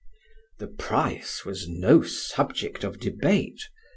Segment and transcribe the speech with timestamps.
[0.57, 3.69] The price was no subject of debate.